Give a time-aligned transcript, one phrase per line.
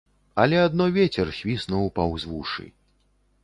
[0.43, 2.67] Але адно вецер свіснуў паўз вушы.